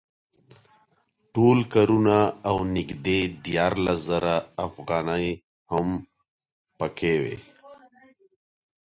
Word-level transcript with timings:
ټول 1.33 1.59
کارتونه 1.73 2.15
او 2.49 2.57
نږدې 2.75 3.19
دیارلس 3.45 3.99
زره 4.09 4.35
افغانۍ 4.65 5.27
هم 5.71 5.87
په 6.77 6.85
کې 6.97 7.13
وې. 7.21 7.37